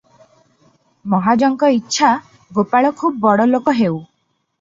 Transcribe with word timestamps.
ମହାଜଙ୍କ 1.13 1.69
ଇଛା, 1.75 2.09
ଗୋପାଳ 2.61 2.91
ଖୁବ 3.03 3.21
ବଡ଼ 3.27 3.47
ଲୋକ 3.53 3.75
ହେଉ। 3.81 3.93